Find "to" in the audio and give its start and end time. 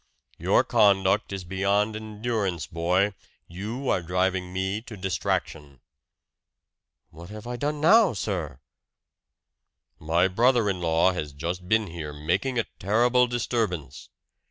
4.81-4.97